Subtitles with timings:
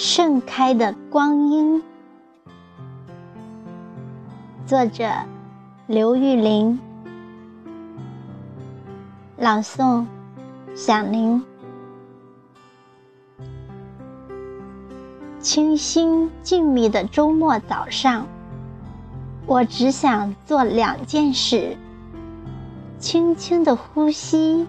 [0.00, 1.82] 盛开的光阴，
[4.64, 5.10] 作者
[5.88, 6.78] 刘玉玲，
[9.36, 10.06] 朗诵
[10.72, 11.44] 响铃。
[15.40, 18.24] 清新静谧的周末早上，
[19.46, 21.76] 我只想做两件事：
[23.00, 24.64] 轻轻的呼吸，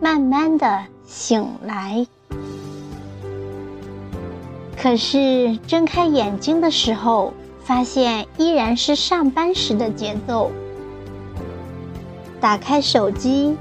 [0.00, 2.06] 慢慢的醒来。
[4.82, 10.50] 可是睁开眼睛的时候，发现依然是上班时的节奏。
[12.40, 13.54] 打开手机，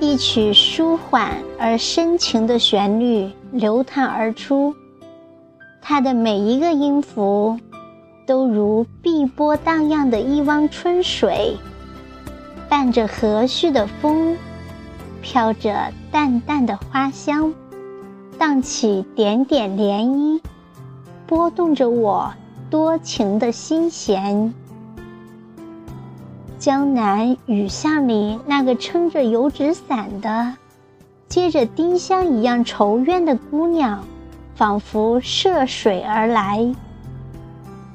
[0.00, 4.74] 一曲舒缓而深情的旋律流淌而出，
[5.82, 7.58] 它的每一个音符，
[8.26, 11.58] 都如碧波荡漾的一汪春水，
[12.66, 14.38] 伴着和煦的风，
[15.20, 17.52] 飘着淡淡的花香。
[18.38, 20.40] 荡起点点涟漪，
[21.26, 22.32] 拨动着我
[22.68, 24.52] 多情的心弦。
[26.58, 30.54] 江南雨巷里那个撑着油纸伞的，
[31.28, 34.02] 接着丁香一样愁怨的姑娘，
[34.54, 36.74] 仿佛涉水而来，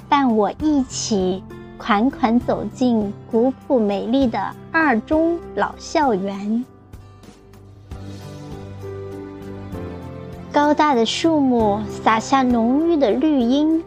[0.08, 1.44] 伴我一起
[1.78, 4.40] 款款走进古朴美丽的
[4.72, 6.64] 二中老校园。
[10.52, 13.84] 高大的树木洒下浓郁的绿荫，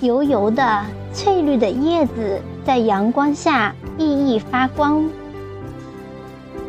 [0.00, 5.06] 油油的翠绿的叶子在阳光下熠熠发光。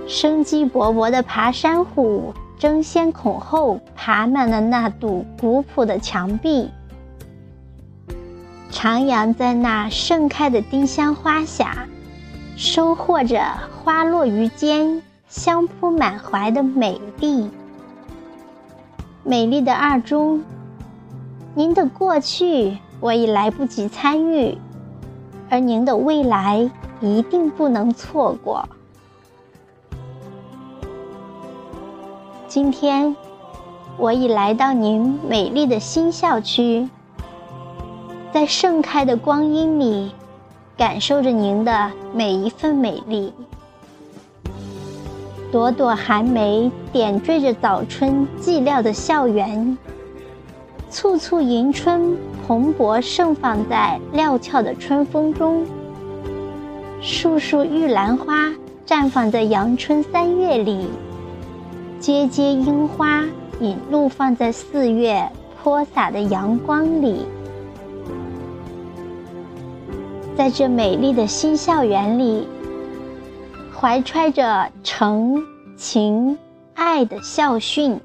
[0.05, 6.69] 生机勃勃的爬山虎争先恐后爬满了那堵古朴的墙壁，
[8.69, 11.87] 徜徉在那盛开的丁香花下，
[12.57, 13.41] 收获着
[13.81, 17.49] 花落于肩、香扑满怀的美丽。
[19.25, 20.43] 美丽的二中，
[21.55, 24.57] 您的过去我已来不及参与，
[25.49, 26.69] 而您的未来
[26.99, 28.67] 一定不能错过。
[32.49, 33.15] 今天，
[33.97, 36.89] 我已来到您美丽的新校区，
[38.33, 40.11] 在盛开的光阴里，
[40.75, 43.33] 感受着您的每一份美丽。
[45.53, 49.77] 朵朵寒梅点缀着早春寂寥的校园，
[50.89, 55.63] 簇簇迎春蓬勃盛放在料峭的春风中，
[57.01, 58.51] 树树玉兰花
[58.83, 60.87] 绽放在阳春三月里，
[61.99, 63.23] 阶阶樱花
[63.59, 65.23] 引怒放在四月
[65.61, 67.27] 泼洒的阳光里，
[70.35, 72.47] 在这美丽的新校园里。
[73.83, 75.43] 怀揣着诚、
[75.75, 76.37] 情、
[76.73, 77.99] 爱的校训，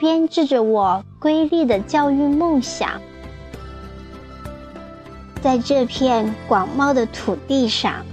[0.00, 3.00] 编织着我瑰丽的教育梦想。
[5.40, 8.04] 在这片广袤的土地上，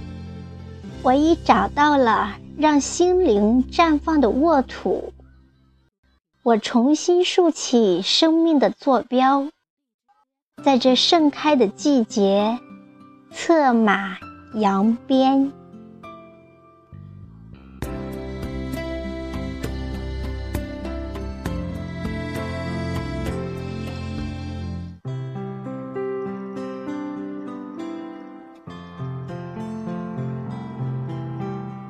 [1.02, 5.12] 我已找到了让心灵绽放的沃土。
[6.44, 9.48] 我重新竖起生命的坐标，
[10.62, 12.56] 在这盛开的季节，
[13.32, 14.16] 策马
[14.54, 15.50] 扬鞭。